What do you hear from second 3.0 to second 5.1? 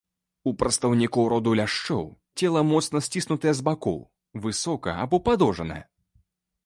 сціснутае з бакоў, высокае